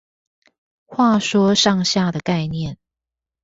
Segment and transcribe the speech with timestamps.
[0.87, 2.79] 話說上下的概念